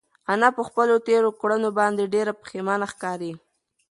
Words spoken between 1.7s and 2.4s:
باندې ډېره